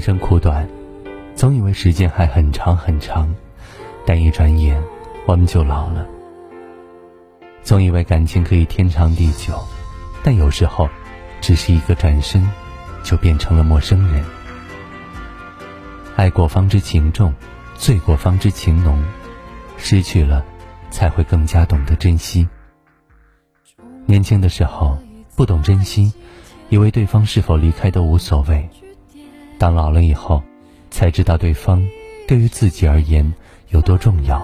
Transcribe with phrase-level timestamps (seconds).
[0.00, 0.66] 人生苦短，
[1.36, 3.28] 总以为时间还很长很长，
[4.06, 4.82] 但一转眼
[5.26, 6.06] 我们就老了。
[7.62, 9.62] 总以为感情可以天长地久，
[10.24, 10.88] 但有时候，
[11.42, 12.50] 只是一个转身，
[13.02, 14.24] 就变成了陌生人。
[16.16, 17.34] 爱过方知情重，
[17.74, 19.04] 醉过方知情浓，
[19.76, 20.42] 失去了，
[20.90, 22.48] 才会更加懂得珍惜。
[24.06, 24.96] 年轻的时候
[25.36, 26.10] 不懂珍惜，
[26.70, 28.66] 以为对方是否离开都无所谓。
[29.60, 30.42] 当老了以后，
[30.90, 31.86] 才知道对方
[32.26, 33.30] 对于自己而言
[33.68, 34.42] 有多重要，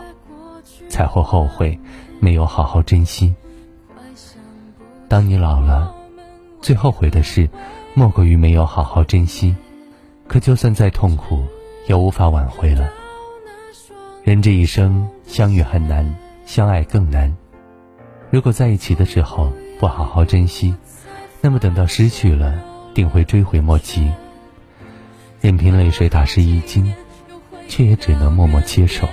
[0.90, 1.80] 才会后悔
[2.20, 3.34] 没有好好珍惜。
[5.08, 5.94] 当你老了，
[6.60, 7.48] 最后悔的事，
[7.94, 9.56] 莫过于没有好好珍惜。
[10.28, 11.42] 可就算再痛苦，
[11.88, 12.86] 也无法挽回了。
[14.22, 16.14] 人这一生，相遇很难，
[16.44, 17.34] 相爱更难。
[18.28, 20.74] 如果在一起的时候不好好珍惜，
[21.40, 24.12] 那么等到失去了，定会追悔莫及。
[25.46, 26.92] 任凭泪水打湿衣襟，
[27.68, 29.08] 却也只能默默接受。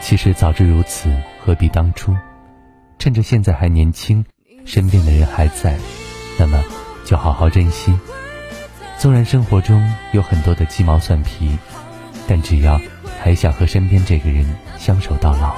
[0.00, 2.16] 其实早知如此，何必当初？
[2.98, 4.24] 趁着现在还年轻，
[4.64, 5.76] 身边的人还在，
[6.38, 6.64] 那么
[7.04, 7.94] 就好好珍惜。
[8.96, 11.58] 纵然生活中有很多的鸡毛蒜皮，
[12.26, 12.80] 但只要
[13.20, 14.46] 还想和身边这个人
[14.78, 15.54] 相守到老，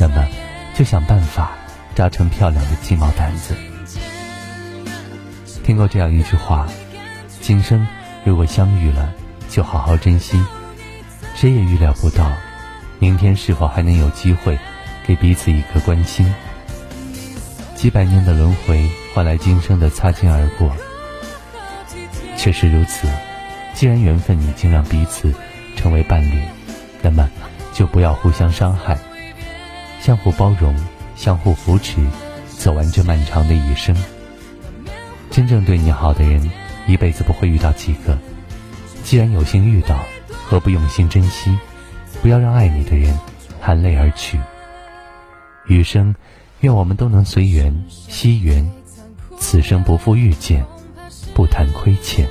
[0.00, 0.26] 那么。
[0.74, 1.52] 就想办法
[1.94, 3.54] 扎成漂亮的鸡毛掸子。
[5.64, 6.66] 听过这样一句话：
[7.40, 7.86] 今生
[8.26, 9.14] 如果相遇了，
[9.48, 10.36] 就好好珍惜。
[11.36, 12.32] 谁也预料不到，
[12.98, 14.58] 明天是否还能有机会
[15.06, 16.26] 给彼此一个关心。
[17.76, 20.74] 几百年的轮回换来今生的擦肩而过，
[22.36, 23.06] 确实如此。
[23.74, 25.32] 既然缘分已经让彼此
[25.76, 26.42] 成为伴侣，
[27.02, 27.30] 那么
[27.72, 28.98] 就不要互相伤害。
[30.00, 30.74] 相互包容，
[31.14, 32.04] 相互扶持，
[32.48, 33.94] 走完这漫长的一生。
[35.30, 36.50] 真正对你好的人，
[36.86, 38.18] 一辈子不会遇到几个。
[39.02, 40.04] 既然有幸遇到，
[40.44, 41.56] 何不用心珍惜？
[42.22, 43.16] 不要让爱你的人
[43.60, 44.38] 含泪而去。
[45.66, 46.14] 余生，
[46.60, 48.68] 愿我们都能随缘惜缘，
[49.38, 50.64] 此生不负遇见，
[51.34, 52.28] 不谈亏欠。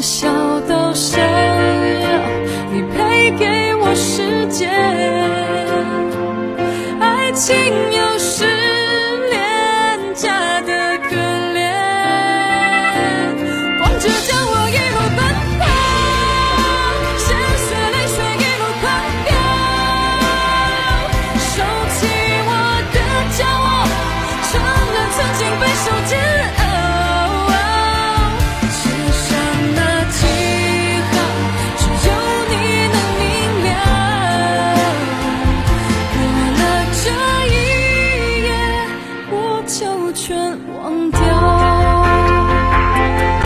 [0.00, 0.26] 笑
[0.66, 1.20] 到想
[2.72, 4.70] 你陪给我时间，
[6.98, 8.46] 爱情有时
[9.28, 11.16] 廉价的可
[11.54, 11.58] 怜，
[13.76, 15.20] 光着脚我一路奔
[15.60, 15.62] 跑，
[17.18, 17.28] 鲜
[17.60, 18.82] 血泪水一路狂
[19.26, 19.28] 飙，
[21.44, 21.52] 收
[21.92, 22.00] 起
[22.48, 22.50] 我
[22.94, 22.96] 的
[23.36, 23.84] 骄傲，
[24.50, 24.50] 承
[24.94, 25.84] 认曾经备受